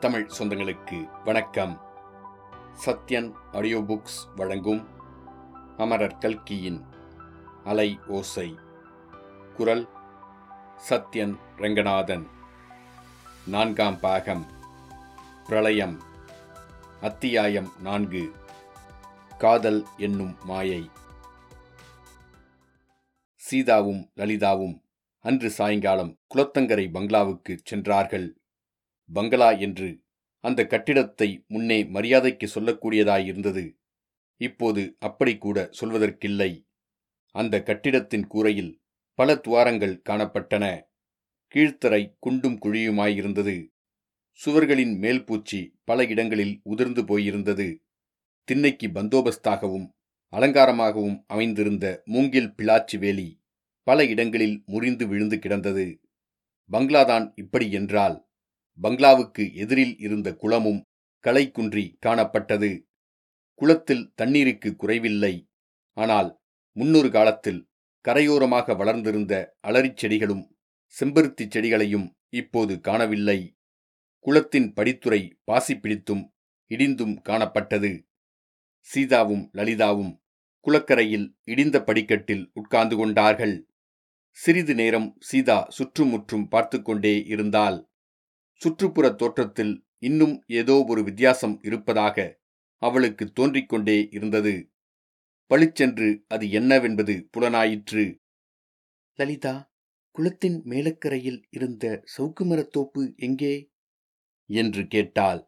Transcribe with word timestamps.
தமிழ் 0.00 0.30
சொந்தங்களுக்கு 0.38 1.24
வணக்கம். 1.24 1.80
Sathyan 2.86 3.32
audio 3.52 3.80
books 3.80 4.34
வழங்கும் 4.36 4.88
அமரர் 5.76 6.18
கல்கியின் 6.18 6.84
அலை 7.64 7.98
ஓசை. 8.06 8.58
குரல் 9.56 9.88
சத்யன் 10.88 11.38
ரங்கநாதன். 11.56 12.26
நான்காம் 13.46 14.00
பாகம். 14.00 14.46
பிரளயம். 15.46 16.02
அத்தியாயம் 17.00 17.72
நான்கு. 17.82 18.32
காதல் 19.38 19.86
என்னும் 19.96 20.36
மாயை. 20.44 20.90
சீதாவும் 23.36 24.10
லலிதாவும் 24.16 24.82
அன்று 25.20 25.50
சாயங்காலம் 25.50 26.18
குலத்தங்கரை 26.34 26.92
பங்களாவுக்கு 26.92 27.58
சென்றார்கள். 27.64 28.39
பங்களா 29.12 29.50
என்று 29.50 30.02
அந்த 30.40 30.66
கட்டிடத்தை 30.66 31.44
முன்னே 31.48 31.84
மரியாதைக்கு 31.84 32.46
சொல்லக்கூடியதாயிருந்தது. 32.54 33.76
இப்போது 34.36 34.96
அப்படி 34.98 35.38
கூட 35.38 35.70
சொல்வதற்கில்லை. 35.80 36.66
அந்த 37.30 37.62
கட்டிடத்தின் 37.62 38.26
கூரையில் 38.26 38.82
பல 39.14 39.34
துவாரங்கள் 39.34 40.02
காணப்பட்டன. 40.08 40.64
கீழ்த்தரை 41.54 42.16
குண்டும் 42.18 42.58
குழியுமாயிருந்தது. 42.62 43.68
சுவர்களின் 44.40 44.98
மேல் 44.98 45.24
பூச்சி 45.24 45.78
பல 45.84 46.04
இடங்களில் 46.04 46.60
உதிர்ந்து 46.62 47.02
போயிருந்தது. 47.02 47.84
திண்ணைக்கு 48.44 48.86
பந்தோபஸ்தாகவும் 48.86 49.88
அலங்காரமாகவும் 50.32 51.24
அமைந்திருந்த 51.26 52.02
மூங்கில் 52.04 52.54
பிளாச்சி 52.58 52.98
வேலி 52.98 53.42
பல 53.82 54.04
இடங்களில் 54.04 54.62
முறிந்து 54.66 55.08
விழுந்து 55.08 55.38
கிடந்தது. 55.38 56.00
பங்களாதான் 56.70 57.32
இப்படி 57.34 57.72
என்றால் 57.72 58.29
பங்களாவுக்கு 58.80 59.54
எதிரில் 59.54 59.98
இருந்த 59.98 60.34
குளமும் 60.34 60.84
களைக்குன்றி 61.24 61.96
காணப்பட்டது. 62.06 62.82
குளத்தில் 63.54 64.12
தண்ணீருக்கு 64.14 64.76
குறைவில்லை. 64.76 65.48
ஆனால் 65.92 66.40
முன்னொரு 66.72 67.10
காலத்தில் 67.10 67.68
கரையோரமாக 68.08 68.76
வளர்ந்திருந்த 68.76 69.56
அலரிச் 69.66 69.96
செடிகளும் 69.96 70.56
செம்பருத்திச் 71.00 71.50
செடிகளையும் 71.50 72.10
இப்போது 72.28 72.80
காணவில்லை. 72.80 73.56
குளத்தின் 74.18 74.72
படித்துறை 74.72 75.32
பாசி 75.44 75.74
பிடித்தும் 75.74 76.32
இடிந்தும் 76.68 77.16
காணப்பட்டது. 77.28 78.06
சீதாவும் 78.78 79.50
லலிதாவும் 79.52 80.18
குளக்கரையில் 80.60 81.38
இடிந்த 81.46 81.84
படிக்கட்டில் 81.84 82.50
உட்கார்ந்து 82.52 82.96
கொண்டார்கள். 82.96 83.68
சிறிது 84.30 84.74
நேரம் 84.74 85.16
சீதா 85.20 85.66
சுற்றுமுற்றும் 85.68 86.48
பார்த்து 86.48 86.82
கொண்டே 86.82 87.24
இருந்தாள். 87.26 87.89
சுற்றுப்புற 88.60 89.14
தோற்றத்தில் 89.14 89.86
இன்னும் 89.98 90.44
ஏதோ 90.46 90.84
ஒரு 90.84 91.02
வித்தியாசம் 91.02 91.60
இருப்பதாக 91.62 92.16
அவளுக்கு 92.82 93.32
தோன்றிக்கொண்டே 93.32 94.08
இருந்தது. 94.10 94.54
பளிச்சென்று 95.46 96.08
அது 96.28 96.50
என்னவென்பது 96.50 97.28
புலனாயிற்று. 97.32 98.04
லலிதா 99.18 99.54
குளத்தின் 100.10 100.58
மேலக்கரையில் 100.64 101.40
இருந்த 101.50 101.84
சவுக்கு 102.18 102.44
மரத்தோப்பு 102.44 103.12
எங்கே? 103.16 103.54
என்று 104.50 104.86
கேட்டாள். 104.86 105.42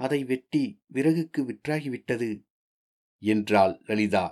அதை 0.00 0.24
வெட்டி 0.24 0.82
விறகுக்கு 0.94 1.40
விற்றாகிவிட்டது 1.40 2.30
என்றாள் 3.22 3.80
லலிதா. 3.84 4.24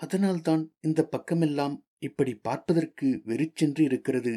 அதனால்தான் 0.00 0.62
இந்த 0.80 1.00
பக்கமெல்லாம் 1.04 1.76
இப்படி 1.98 2.34
பார்ப்பதற்கு 2.34 3.08
வெறிச்சென்று 3.24 3.84
இருக்கிறது 3.84 4.32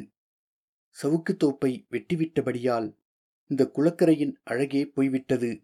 சவுக்குத் 1.01 1.39
தோப்பை 1.39 1.85
வெட்டிவிட்டபடியால் 1.91 2.95
இந்த 3.47 3.71
குளக்கரையின் 3.75 4.33
அழகே 4.43 4.85
போய்விட்டது. 4.85 5.61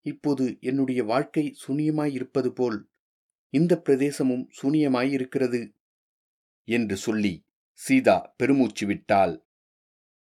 இப்போது 0.00 0.56
என்னுடைய 0.60 1.04
வாழ்க்கை 1.04 1.56
சூனியமாயிருப்பது 1.66 2.48
போல் 2.48 2.88
இந்த 3.48 3.82
பிரதேசமும் 3.84 4.46
சூனியமாயிருக்கிறது 4.62 5.72
என்று 6.64 6.96
சொல்லி 6.96 7.44
சீதா 7.72 8.34
பெருமூச்சு 8.36 8.86
விட்டாள். 8.86 9.44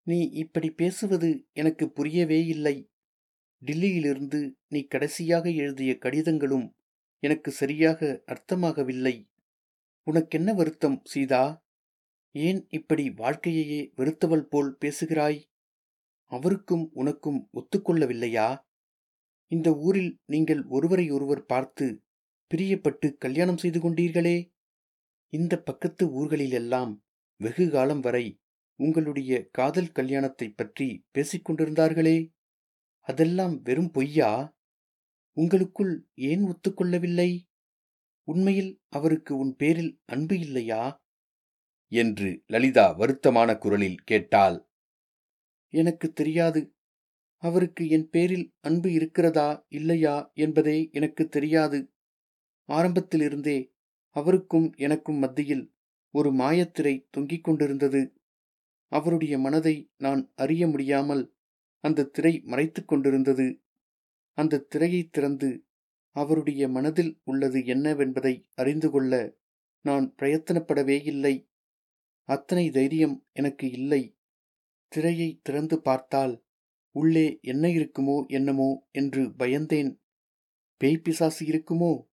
நீ 0.04 0.30
இப்படி 0.30 0.72
பேசுவது 0.72 1.48
எனக்கு 1.54 1.92
புரியவே 1.92 2.46
இல்லை. 2.46 2.90
டில்லியிலிருந்து 3.66 4.52
நீ 4.68 4.81
கடைசியாக 4.84 5.50
எழுதிய 5.50 5.98
கடிதங்களும் 5.98 6.76
எனக்கு 7.20 7.52
சரியாக 7.52 8.24
அர்த்தமாகவில்லை. 8.26 9.30
உனக்கென்ன 10.04 10.54
வருத்தம் 10.54 11.02
சீதா? 11.04 11.70
ஏன் 12.31 12.68
இப்படி 12.69 13.09
வாழ்க்கையையே 13.09 13.92
வெறுத்தவள் 13.96 14.42
போல் 14.42 14.78
பேசுகிறாய்? 14.78 15.50
அவருக்கும் 16.25 16.90
உனக்கும் 16.94 17.50
ஒத்துக்கொள்ளவில்லையா? 17.53 18.64
இந்த 19.47 19.74
ஊரில் 19.74 20.19
நீங்கள் 20.25 20.64
ஒருவரை 20.64 21.09
ஒருவர் 21.09 21.46
பார்த்து 21.46 22.03
பிரியப்பட்டு 22.52 23.18
கல்யாணம் 23.18 23.58
செய்து 23.58 23.80
கொண்டீர்களே? 23.80 24.52
இந்த 25.30 25.62
பக்கத்து 25.62 26.06
ஊர்களிலெல்லாம் 26.08 27.00
வெகு 27.36 27.69
காலம் 27.69 28.00
வரை 28.00 28.40
உங்களுடைய 28.75 29.48
காதல் 29.52 29.92
கல்யாணத்தை 29.92 30.50
பற்றி 30.50 31.06
பேசிக்கொண்டிருந்தார்களே 31.13 32.30
அதெல்லாம் 33.00 33.62
வெறும் 33.62 33.92
பொய்யா? 33.92 34.56
உங்களுக்குள் 35.38 36.08
ஏன் 36.13 36.44
ஒத்துக்கொள்ளவில்லை? 36.44 37.30
உண்மையில் 38.24 38.80
அவருக்கு 38.90 39.38
உன் 39.38 39.56
பேரில் 39.56 40.00
அன்பு 40.06 40.40
இல்லையா? 40.40 41.00
என்று 41.91 42.44
லலிதா 42.47 42.97
வருத்தமான 42.97 43.57
குரலில் 43.57 44.00
கேட்டாள். 44.03 44.69
எனக்கு 45.74 46.13
தெரியாது. 46.13 46.74
அவருக்கு 47.38 47.90
என் 47.90 48.09
பேரில் 48.09 48.53
அன்பு 48.59 48.94
இருக்கிறதா 48.94 49.66
இல்லையா 49.68 50.31
என்பதே 50.34 50.90
எனக்கு 50.91 51.28
தெரியாது. 51.28 51.80
ஆரம்பத்திலிருந்தே 52.69 53.74
அவருக்கும் 54.16 54.74
எனக்கும் 54.78 55.16
மத்தியில் 55.16 55.74
ஒரு 56.13 56.30
மாயத்திரை 56.34 57.07
தொங்கிக் 57.09 57.44
கொண்டிருந்தது. 57.44 58.01
அவருடைய 58.91 59.40
மனதை 59.40 59.75
நான் 59.97 60.31
அறிய 60.35 60.68
முடியாமல் 60.68 61.24
அந்த 61.84 62.03
திரை 62.03 62.41
மறைத்து 62.44 62.85
கொண்டிருந்தது. 62.85 63.47
அந்த 64.38 64.63
திரையை 64.69 65.03
திறந்து 65.07 65.66
அவருடைய 66.16 66.68
மனதில் 66.68 67.19
உள்ளது 67.24 67.59
என்னவென்பதை 67.59 68.34
அறிந்து 68.56 68.90
கொள்ள 68.91 69.13
நான் 69.85 70.13
பிரயத்தனப்படவே 70.22 70.97
இல்லை. 71.03 71.35
அத்தனை 72.24 72.70
தைரியம் 72.70 73.26
எனக்கு 73.32 73.72
இல்லை. 73.72 74.16
திரையை 74.88 75.40
திறந்து 75.44 75.82
பார்த்தால் 75.82 76.46
உள்ளே 76.92 77.40
என்ன 77.42 77.68
இருக்குமோ 77.68 78.26
என்னமோ 78.28 78.88
என்று 78.92 79.30
பயந்தேன். 79.30 79.92
பேய் 80.78 80.98
பிசாசு 80.98 81.46
இருக்குமோ? 81.46 82.04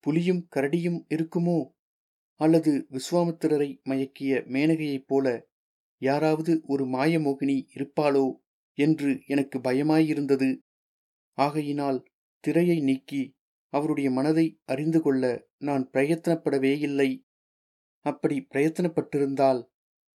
புலியும் 0.00 0.48
கரடியும் 0.56 1.00
இருக்குமோ? 1.08 1.58
அல்லது 2.34 2.88
விஸ்வாமித்திரரை 2.90 3.80
மயக்கிய 3.84 4.32
மேனகையைப் 4.46 5.06
போல 5.06 5.26
யாராவது 5.98 6.62
ஒரு 6.66 6.84
மாயமோகினி 6.84 7.66
இருப்பாளோ 7.74 8.26
என்று 8.78 9.20
எனக்கு 9.26 9.58
பயமாயிருந்தது. 9.58 10.60
ஆகையினால் 11.38 12.04
திரையை 12.40 12.80
நீக்கி 12.80 13.34
அவருடைய 13.72 14.10
மனதை 14.10 14.60
அறிந்து 14.64 15.00
கொள்ள 15.02 15.24
நான் 15.58 15.90
பிரயத்தனப்படவே 15.92 16.78
இல்லை 16.78 17.25
அப்படி 18.06 18.46
பிரயத்தனப்பட்டிருந்தால் 18.54 19.60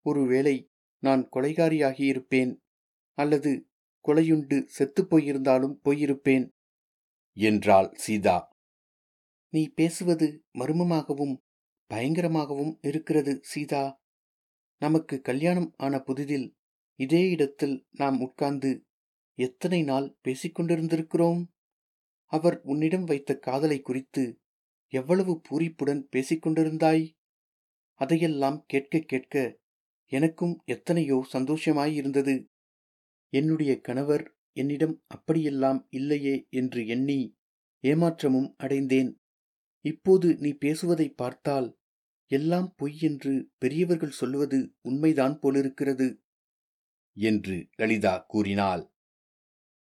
ஒருவேளை 0.05 0.55
நான் 1.03 1.29
கொலைகாரியாகியிருப்பேன் 1.35 2.51
அல்லது 3.17 3.51
கொலையுண்டு 4.07 4.63
செத்துப் 4.65 5.15
போயிருந்தாலும் 5.15 5.75
போயிருப்பேன். 5.83 6.45
என்றாள் 7.37 7.89
சீதா. 7.93 8.37
நீ 9.53 9.67
பேசுவது 9.67 10.27
மர்மமாகவும் 10.57 11.35
பயங்கரமாகவும் 11.89 12.73
இருக்கிறது 12.81 13.39
சீதா. 13.43 13.83
நமக்கு 14.81 15.21
கல்யாணம் 15.21 15.73
ஆன 15.77 15.97
புதிதில் 15.97 16.47
இதே 16.99 17.29
இடத்தில் 17.29 17.85
நாம் 17.91 18.19
உட்கார்ந்து 18.21 18.85
எத்தனை 19.37 19.83
நாள் 19.83 20.07
பேசிக்கொண்டிருந்திருக்கிறோம் 20.23 21.41
அவர் 22.31 22.61
உன்னிடம் 22.61 23.03
வைத்த 23.03 23.37
காதலை 23.37 23.81
குறித்து 23.81 24.23
எவ்வளவு 24.91 25.41
பூரிப்புடன் 25.49 26.03
பேசிக்கொண்டிருந்தாய் 26.15 27.05
அதையெல்லாம் 28.01 28.59
கேட்க 28.65 28.99
கேட்க 28.99 29.35
எனக்கும் 30.11 30.55
எத்தனையோ 30.65 31.17
சந்தோஷமாயிருந்தது 31.33 32.35
என்னுடைய 33.33 33.71
கணவர் 33.79 34.25
என்னிடம் 34.53 34.95
அப்படியெல்லாம் 35.07 35.79
இல்லையே 35.89 36.35
என்று 36.49 36.81
எண்ணி 36.87 37.19
ஏமாற்றமும் 37.83 38.49
அடைந்தேன். 38.55 39.11
இப்போது 39.85 40.27
நீ 40.37 40.49
பேசுவதை 40.53 41.07
பார்த்தால் 41.11 41.69
எல்லாம் 42.31 42.67
பொய் 42.75 42.97
என்று 42.99 43.33
பெரியவர்கள் 43.57 44.17
சொல்லுவது 44.19 44.59
உண்மைதான் 44.81 45.35
போலிருக்கிறது 45.39 46.07
என்று 47.17 47.55
லலிதா 47.75 48.13
கூறினாள். 48.27 48.83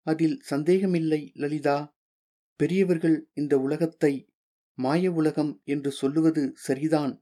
அதில் 0.08 0.38
சந்தேகமில்லை 0.42 1.22
லலிதா. 1.34 1.78
பெரியவர்கள் 2.60 3.18
இந்த 3.34 3.54
உலகத்தை 3.60 4.14
மாய 4.78 5.12
உலகம் 5.12 5.52
என்று 5.64 5.92
சொல்லுவது 5.92 6.44
சரிதான். 6.58 7.14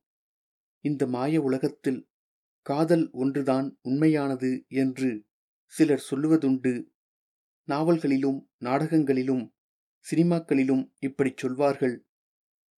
இந்த 0.85 1.07
மாய 1.07 1.41
உலகத்தில் 1.41 2.09
காதல் 2.65 3.09
ஒன்றுதான் 3.11 3.67
உண்மையானது 3.81 4.65
என்று 4.67 5.09
சிலர் 5.65 6.05
சொல்லுவதுண்டு. 6.09 6.73
நாவல்களிலும் 7.67 8.39
நாடகங்களிலும் 8.57 9.43
சினிமாக்களிலும் 10.05 10.83
இப்படிச் 10.99 11.37
சொல்வார்கள். 11.37 11.95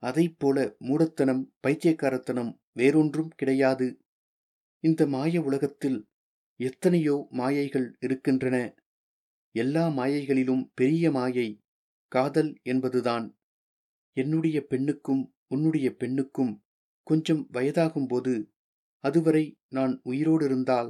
அதைப் 0.03 0.37
போல 0.39 0.75
மூடத்தனம் 0.79 1.43
பைத்தியக்காரத்தனம் 1.59 2.51
வேறொன்றும் 2.71 3.31
கிடையாது. 3.35 3.87
இந்த 4.83 5.07
மாய 5.07 5.41
உலகத்தில் 5.41 5.99
எத்தனையோ 6.59 7.27
மாயைகள் 7.29 7.87
இருக்கின்றன. 7.99 8.57
எல்லா 9.55 9.87
மாயைகளிலும் 9.89 10.63
பெரிய 10.73 11.11
மாயை 11.11 11.47
காதல் 12.11 12.51
என்பதுதான். 12.63 13.25
என்னுடைய 14.17 14.57
பெண்ணுக்கும் 14.65 15.23
உன்னுடைய 15.47 15.87
பெண்ணுக்கும் 15.95 16.53
கொஞ்சம் 17.09 17.43
வயதாகும்போது 17.53 18.33
அதுவரை 19.03 19.43
நான் 19.69 19.93
உயிரோடு 20.03 20.43
இருந்தால் 20.45 20.89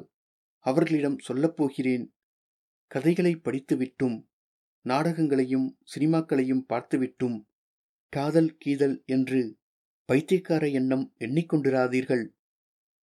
அவர்களிடம் 0.65 1.19
சொல்லப்போகிறேன். 1.27 2.05
கதைகளை 2.91 3.33
படித்துவிட்டும் 3.37 4.17
நாடகங்களையும் 4.85 5.67
சினிமாக்களையும் 5.91 6.65
பார்த்துவிட்டும் 6.69 7.37
காதல் 8.13 8.51
கீதல் 8.57 8.97
என்று 9.05 9.41
பைத்தியக்கார 10.09 10.63
எண்ணம் 10.69 11.05
எண்ணிக்கொண்டிராதீர்கள் 11.19 12.25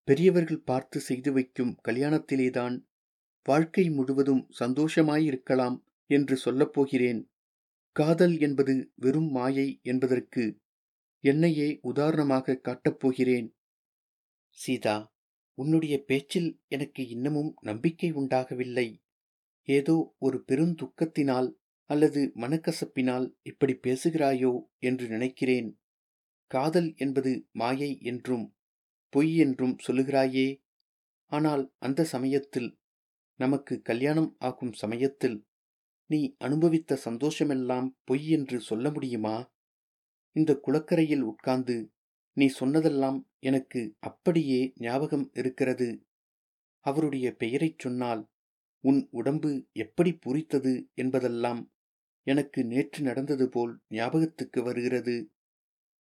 பெரியவர்கள் 0.08 0.66
பார்த்து 0.70 0.99
செய்து 1.00 1.31
வைக்கும் 1.32 1.72
கல்யாணத்திலேதான் 1.88 2.76
வாழ்க்கை 3.46 3.84
முழுவதும் 3.90 4.43
சந்தோஷமாயிருக்கலாம் 4.61 5.76
என்று 6.11 6.34
சொல்லப்போகிறேன். 6.44 7.20
காதல் 7.96 8.37
என்பது 8.38 8.75
வெறும் 8.94 9.31
மாயை 9.31 9.69
என்பதற்கு 9.82 10.44
என்னையே 11.25 11.69
உதாரணமாக 11.82 12.56
காட்டப்போகிறேன் 12.62 13.49
சீதா 14.59 14.94
உன்னுடைய 15.59 15.94
பேச்சில் 16.05 16.49
எனக்கு 16.69 17.03
இன்னமும் 17.09 17.50
நம்பிக்கை 17.61 18.09
உண்டாகவில்லை. 18.12 18.87
ஏதோ 19.69 19.97
ஒரு 20.19 20.38
பெருந்துக்கத்தினால் 20.49 21.49
அல்லது 21.91 22.21
மனக்கசப்பினால் 22.37 23.26
இப்படி 23.43 23.75
பேசுகிறாயோ 23.87 24.53
என்று 24.81 25.06
நினைக்கிறேன். 25.09 25.69
காதல் 26.50 26.91
என்பது 26.97 27.32
மாயை 27.55 27.91
என்றும் 28.03 28.47
பொய் 29.12 29.32
என்றும் 29.38 29.76
சொல்லுகிறாயே. 29.87 30.49
ஆனால் 31.32 31.65
அந்த 31.79 32.06
சமயத்தில் 32.06 32.71
நமக்கு 33.41 33.75
கல்யாணம் 33.82 34.31
ஆகும் 34.41 34.75
சமயத்தில் 34.75 35.38
நீ 36.11 36.21
அனுபவித்த 36.38 36.99
சந்தோஷமெல்லாம் 37.05 37.88
பொய் 38.05 38.26
என்று 38.31 38.59
சொல்ல 38.61 38.91
முடியுமா? 38.91 39.37
இந்த 40.36 40.52
குளக்கரையில் 40.56 41.20
உட்கார்ந்து 41.20 41.76
நீ 42.36 42.46
சொன்னதெல்லாம் 42.46 43.19
எனக்கு 43.40 43.81
அப்படியே 44.00 44.72
ஞாபகம் 44.76 45.31
இருக்கிறது. 45.34 45.88
அவருடைய 46.84 47.26
பெயரைச் 47.36 47.78
சொன்னால் 47.78 48.22
உன் 48.84 49.08
உடம்பு 49.10 49.50
எப்படி 49.72 50.10
பூரித்தது 50.12 50.72
என்பதெல்லாம் 50.94 51.60
எனக்கு 52.26 52.60
நேற்று 52.64 53.00
நடந்தது 53.04 53.48
போல் 53.48 53.72
ஞாபகத்துக்கு 53.88 54.62
வருகிறது. 54.62 55.16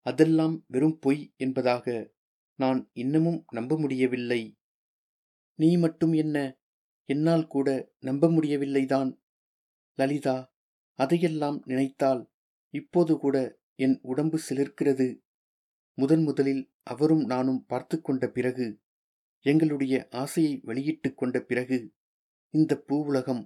அதெல்லாம் 0.06 0.64
வெறும் 0.66 0.98
பொய் 0.98 1.32
என்பதாக 1.36 2.12
நான் 2.58 2.90
இன்னமும் 2.92 3.44
நம்ப 3.50 3.78
முடியவில்லை. 3.78 4.56
நீ 5.58 5.76
மட்டும் 5.76 6.12
என்ன 6.12 6.36
என்னால் 7.08 7.46
கூட 7.46 7.68
நம்ப 7.98 8.28
முடியவில்லைதான்? 8.28 9.10
லலிதா 9.98 10.36
அதையெல்லாம் 10.98 11.62
நினைத்தால் 11.64 12.22
இப்போது 12.74 13.18
கூட 13.18 13.36
என் 13.78 13.96
உடம்பு 14.02 14.38
சிலிர்க்கிறது. 14.48 15.08
முதன் 15.98 16.22
முதலில் 16.22 16.62
அவரும் 16.82 17.24
நானும் 17.24 17.60
பார்த்து 17.66 17.96
கொண்ட 18.00 18.24
பிறகு 18.28 18.66
எங்களுடைய 19.46 19.94
ஆசையை 20.12 20.54
வெளியிட்டு 20.60 21.08
கொண்ட 21.14 21.36
பிறகு 21.40 21.78
இந்த 22.54 22.72
பூவுலகம் 22.88 23.42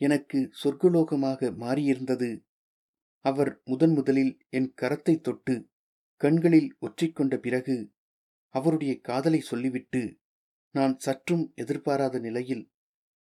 எனக்கு 0.00 0.38
சொர்க்கலோகமாக 0.60 1.50
மாறியிருந்தது. 1.56 2.30
அவர் 3.24 3.52
முதன் 3.64 3.94
முதலில் 3.94 4.32
என் 4.48 4.70
கரத்தை 4.82 5.14
தொட்டு 5.20 5.54
கண்களில் 6.20 6.70
ஒற்றிக்கொண்ட 6.80 7.34
பிறகு 7.36 7.76
அவருடைய 8.54 8.92
காதலை 9.00 9.40
சொல்லிவிட்டு 9.40 10.02
நான் 10.74 10.94
சற்றும் 10.98 11.44
எதிர்பாராத 11.54 12.18
நிலையில் 12.18 12.64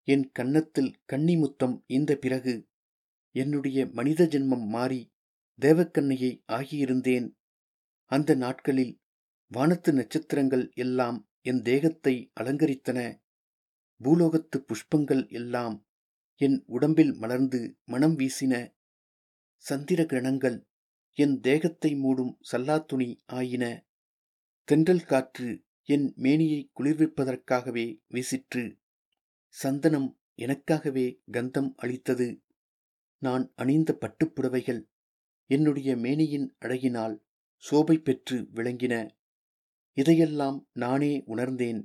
என் 0.09 0.27
கன்னத்தில் 0.31 0.93
கன்னிமுத்தம் 1.13 1.77
இந்த 1.87 2.11
பிறகு 2.17 2.55
என்னுடைய 3.35 3.79
மனித 3.93 4.23
ஜென்மம் 4.25 4.67
மாறி 4.67 5.01
தேவக்கண்ணையை 5.61 6.33
ஆகியிருந்தேன். 6.49 7.29
அந்த 8.05 8.35
நாட்களில் 8.35 9.01
வானத்து 9.47 9.93
நட்சத்திரங்கள் 9.93 10.73
எல்லாம் 10.75 11.29
என் 11.41 11.63
தேகத்தை 11.63 12.33
அலங்கரித்தன. 12.41 13.21
பூலோகத்து 14.01 14.57
புஷ்பங்கள் 14.59 15.31
எல்லாம் 15.31 15.87
என் 16.41 16.65
உடம்பில் 16.67 17.13
மலர்ந்து 17.15 17.79
மனம் 17.85 18.19
வீசின. 18.19 18.75
சந்திர 19.57 20.03
கிரணங்கள் 20.03 20.67
என் 21.13 21.41
தேகத்தை 21.41 21.95
மூடும் 21.95 22.33
சல்லாத்துணி 22.53 23.23
ஆயின. 23.27 23.65
தென்றல் 24.65 25.05
காற்று 25.05 25.65
என் 25.83 26.13
மேனியை 26.17 26.71
குளிர்விப்பதற்காகவே 26.79 27.87
வீசிற்று. 28.09 28.65
சந்தனம் 29.49 30.21
எனக்காகவே 30.37 31.07
கந்தம் 31.33 31.73
அளித்தது. 31.77 32.43
நான் 33.23 33.53
அணிந்த 33.55 33.99
பட்டுப்புடவைகள் 34.01 34.83
என்னுடைய 35.51 35.97
மேனியின் 35.97 36.57
அழகினால் 36.61 37.17
சோபை 37.65 37.97
பெற்று 38.03 38.39
விளங்கின. 38.55 38.95
இதையெல்லாம் 39.97 40.69
நானே 40.73 41.23
உணர்ந்தேன். 41.27 41.81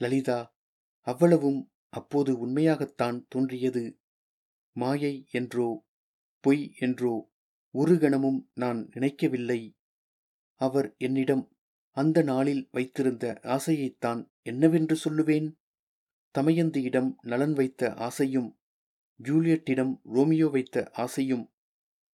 லலிதா 0.00 0.56
அவ்வளவும் 1.06 1.60
அப்போது 1.88 2.32
உண்மையாகத்தான் 2.38 3.26
தோன்றியது. 3.28 4.00
மாயை 4.76 5.26
என்றோ 5.30 5.68
பொய் 6.44 6.72
என்றோ 6.78 7.14
ஒரு 7.74 7.98
கணமும் 7.98 8.40
நான் 8.54 8.88
நினைக்கவில்லை. 8.90 9.60
அவர் 10.60 10.94
என்னிடம் 10.98 11.44
அந்த 11.96 12.22
நாளில் 12.22 12.68
வைத்திருந்த 12.70 13.40
ஆசையைத்தான் 13.42 14.20
என்னவென்று 14.42 14.96
சொல்லுவேன்? 15.04 15.48
தமயந்தியிடம் 16.34 17.10
நலன் 17.22 17.52
வைத்த 17.52 17.90
ஆசையும் 17.98 18.50
ஜூலியட்டிடம் 19.20 19.94
ரோமியோ 20.14 20.48
வைத்த 20.50 20.90
ஆசையும் 20.92 21.44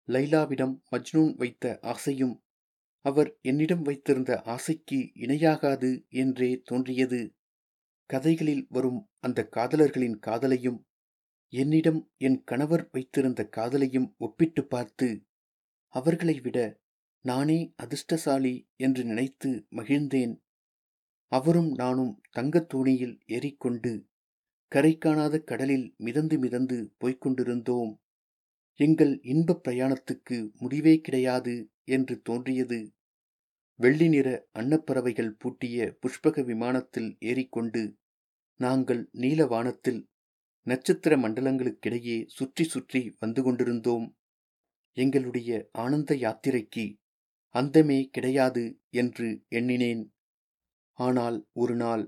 லைலாவிடம் 0.07 0.81
மஜ்னூன் 0.91 1.35
வைத்த 1.35 1.79
ஆசையும் 1.81 2.43
அவர் 3.01 3.37
என்னிடம் 3.41 3.81
வைத்திருந்த 3.81 4.41
ஆசைக்கு 4.41 5.11
இணையாகாது 5.15 6.07
என்றே 6.09 6.61
தோன்றியது. 6.65 7.35
கதைகளில் 8.05 8.67
வரும் 8.69 9.09
அந்த 9.19 9.49
காதலர்களின் 9.55 10.19
காதலையும் 10.27 10.79
என்னிடம் 11.47 12.11
என் 12.17 12.43
கணவர் 12.43 12.89
வைத்திருந்த 12.91 13.49
காதலையும் 13.57 14.15
ஒப்பிட்டு 14.17 14.67
பார்த்து 14.67 15.25
அவர்களை 15.87 16.39
விட 16.39 16.81
நானே 17.21 17.73
அதிர்ஷ்டசாலி 17.75 18.69
என்று 18.75 19.03
நினைத்து 19.03 19.67
மகிழ்ந்தேன். 19.71 20.41
அவரும் 21.27 21.71
நானும் 21.71 22.21
தங்கத் 22.31 22.73
தோணியில் 22.73 23.19
ஏறிக்கொண்டு 23.25 24.07
கரை 24.67 24.97
காணாத 24.97 25.39
கடலில் 25.39 25.93
மிதந்து 25.97 26.39
மிதந்து 26.39 26.93
போய்க் 26.97 27.21
கொண்டிருந்தோம். 27.21 28.02
எங்கள் 28.79 29.19
இன்பப் 29.23 29.63
பிரயாணத்துக்கு 29.67 30.51
முடிவே 30.53 30.99
கிடையாது 30.99 31.71
என்று 31.83 32.21
தோன்றியது. 32.21 32.93
வெள்ளி 33.75 34.07
நிற 34.07 34.47
அன்னப்பறவைகள் 34.59 35.31
பூட்டிய 35.37 35.97
புஷ்பக 36.01 36.43
விமானத்தில் 36.43 37.17
ஏறிக்கொண்டு 37.19 37.83
நாங்கள் 38.59 39.09
நீல 39.11 39.45
வானத்தில் 39.45 40.09
நட்சத்திர 40.61 41.17
மண்டலங்களுக்கிடையே 41.17 42.25
சுற்றி 42.27 42.63
சுற்றி 42.63 43.15
வந்து 43.19 43.43
கொண்டிருந்தோம். 43.43 44.05
எங்களுடைய 44.93 45.69
ஆனந்த 45.71 46.15
யாத்திரைக்கு 46.15 46.85
அந்தமே 47.55 48.09
கிடையாது 48.11 48.79
என்று 48.89 49.43
எண்ணினேன். 49.47 50.03
ஆனால் 50.91 51.47
ஒரு 51.51 51.75
நாள் 51.75 52.03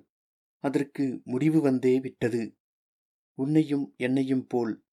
அதற்கு 0.60 1.22
முடிவு 1.24 1.62
வந்தே 1.62 2.00
விட்டது. 2.00 2.43
உன்னையும் 3.38 3.93
என்னையும் 3.98 4.48
போல் 4.48 4.84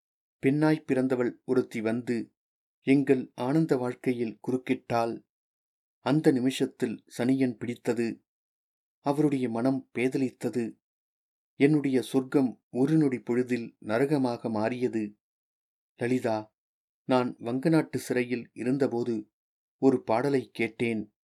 பெண்ணாய் 0.43 0.85
பிறந்தவள் 0.87 1.41
ஒருத்தி 1.45 1.81
வந்து 1.81 2.33
எங்கள் 2.81 3.33
ஆனந்த 3.35 3.77
வாழ்க்கையில் 3.77 4.39
குறுக்கிட்டால் 4.41 5.25
அந்த 5.99 6.31
நிமிஷத்தில் 6.31 7.05
சனியன் 7.19 7.57
பிடித்தது. 7.57 8.25
அவருடைய 9.01 9.49
மனம் 9.49 9.91
பேதலித்தது. 9.99 10.77
என்னுடைய 11.55 12.03
சொர்க்கம் 12.03 12.63
ஒரு 12.71 12.97
நொடி 12.97 13.19
பொழுதில் 13.19 13.77
நரகமாக 13.79 14.51
மாறியது. 14.51 15.17
லலிதா 15.97 16.55
நான் 17.05 17.37
வங்கநாட்டு 17.41 17.97
சிறையில் 17.97 18.51
இருந்தபோது 18.53 19.31
ஒரு 19.79 20.03
பாடலை 20.03 20.51
கேட்டேன். 20.53 21.15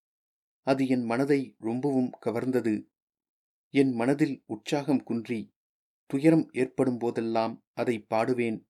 அது 0.62 0.86
என் 0.86 1.04
மனதை 1.04 1.56
ரொம்பவும் 1.58 2.10
கவர்ந்தது. 2.26 2.86
என் 3.70 3.92
மனதில் 3.92 4.42
உற்சாகம் 4.46 5.02
குன்றி 5.02 5.54
துயரம் 6.06 6.50
ஏற்படும் 6.52 6.98
போதெல்லாம் 6.98 7.64
அதை 7.72 8.06
பாடுவேன். 8.14 8.66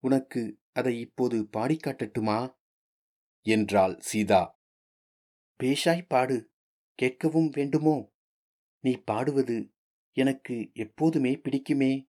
உனக்கு 0.00 0.58
அதை 0.72 1.00
இப்போது 1.00 1.46
பாடிக் 1.46 1.84
காட்டட்டுமா? 1.84 2.56
என்றாள் 3.40 4.00
சீதா. 4.00 4.60
பேஷாய் 5.62 6.06
பாடு 6.08 6.52
கேட்கவும் 7.02 7.48
வேண்டுமோ? 7.50 8.12
நீ 8.80 8.96
பாடுவது 8.96 9.74
எனக்கு 10.12 10.70
எப்போதுமே 10.74 11.34
பிடிக்குமே. 11.34 12.10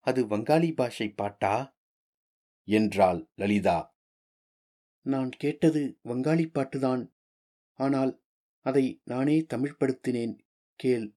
அது 0.00 0.26
வங்காளி 0.26 0.74
பாஷை 0.74 1.10
பாட்டா? 1.10 1.78
என்றாள் 2.64 3.30
லலிதா. 3.34 3.96
நான் 5.00 5.30
கேட்டது 5.30 5.98
வங்காளி 6.04 6.46
பாட்டுதான். 6.46 7.14
ஆனால் 7.74 8.24
அதை 8.60 9.00
நானே 9.04 9.40
தமிழ்படுத்தினேன் 9.40 10.38
கேள். 10.74 11.16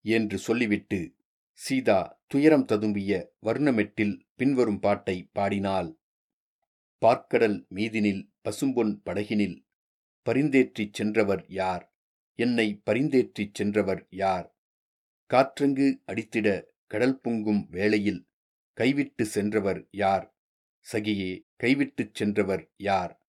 என்று 0.00 0.38
சொல்லிவிட்டு 0.38 1.14
சீதா 1.60 2.22
துயரம் 2.26 2.66
ததும்பிய 2.66 3.26
வர்ணமெட்டில் 3.46 4.20
பின்வரும் 4.34 4.78
பாட்டை 4.78 5.30
பாடினாள். 5.32 5.98
பார்க்கடல் 7.06 7.66
மீதினில் 7.74 8.30
பசும்பொன் 8.44 8.92
படகினில் 9.04 9.66
பரிந்தேற்றிச் 10.26 10.92
சென்றவர் 10.92 11.44
யார்? 11.48 11.94
என்னை 12.34 12.82
பரிந்தேற்றிச் 12.90 13.54
சென்றவர் 13.54 14.06
யார்? 14.10 14.56
காற்றங்கு 15.30 16.02
அடித்திட 16.06 16.62
கடல் 16.86 17.20
பொங்கும் 17.20 17.68
வேளையில் 17.68 18.28
கைவிட்டு 18.72 19.26
சென்றவர் 19.26 19.88
யார்? 19.90 20.36
சகியே 20.92 21.46
கைவிட்டுச் 21.56 22.14
சென்றவர் 22.14 22.72
யார்? 22.76 23.24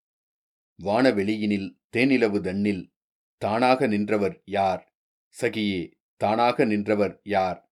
வானவெளியினில் 0.83 1.77
தேனிலவு 1.97 2.41
தன்னில் 2.41 2.93
தானாக 3.37 3.87
நின்றவர் 3.87 4.41
யார்? 4.45 4.93
சகியே 5.41 5.91
தானாக 6.15 6.65
நின்றவர் 6.65 7.19
யார்? 7.23 7.70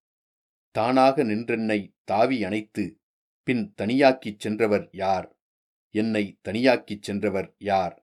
தானாக 0.76 1.24
நின்றென்னை 1.24 1.80
தாவி 2.04 2.38
அணைத்து 2.44 2.84
பின் 3.48 3.64
தனியாக்கிச் 3.78 4.40
சென்றவர் 4.40 4.88
யார்? 4.94 5.28
என்னை 5.96 6.24
தனியாக்கிச் 6.48 7.04
சென்றவர் 7.04 7.50
யார்? 7.62 7.96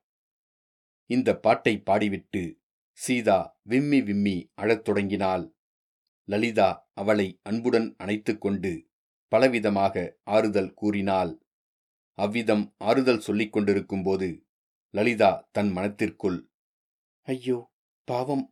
இந்த 1.10 1.28
பாட்டை 1.36 1.74
பாடிவிட்டு 1.86 2.42
சீதா 2.98 3.38
விம்மி 3.62 4.00
விம்மி 4.00 4.36
அழத் 4.54 4.84
தொடங்கினாள். 4.84 5.44
லலிதா 6.28 6.68
அவளை 6.94 7.28
அன்புடன் 7.42 7.88
அணைத்துக்கொண்டு 8.02 8.72
பலவிதமாக 9.32 9.94
ஆறுதல் 10.28 10.72
கூறினாள். 10.74 11.32
அவ்விதம் 12.18 12.64
ஆறுதல் 12.84 13.24
சொல்லிக் 13.26 13.52
கொண்டிருக்கும்போது 13.52 14.28
லலிதா 14.94 15.30
தன் 15.52 15.70
மனத்திற்குள் 15.70 16.38
ஐயோ 17.28 17.58
பாவம்! 18.08 18.44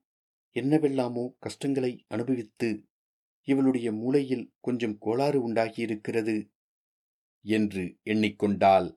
என்னவெல்லாமோ 0.57 1.25
கஷ்டங்களை 1.39 1.93
அனுபவித்து 2.09 2.69
இவளுடைய 3.45 3.93
மூளையில் 3.93 4.53
கொஞ்சம் 4.61 4.99
கோளாறு 4.99 5.49
உண்டாகியிருக்கிறது 5.49 6.51
என்று 7.43 7.97
எண்ணிக்கொண்டாள். 8.05 8.95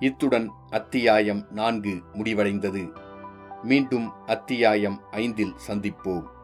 இத்துடன் 0.00 0.50
அத்தியாயம் 0.70 1.46
நான்கு 1.50 2.02
முடிவடைந்தது. 2.12 2.98
மீண்டும் 3.62 4.10
அத்தியாயம் 4.26 5.02
ஐந்தில் 5.10 5.54
சந்திப்போம். 5.66 6.37